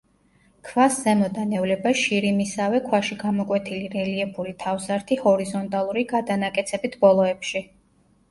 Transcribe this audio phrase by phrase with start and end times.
[0.67, 7.63] ქვას ზემოდან ევლება შირიმისავე ქვაში გამოკვეთილი რელიეფური თავსართი ჰორიზონტალური გადანაკეცებით ბოლოებში.